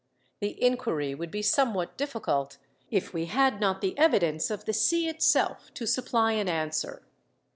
[0.39, 2.57] The inquiry would be somewhat difficult,
[2.89, 7.03] if we had not the evidence of the sea itself to supply an answer.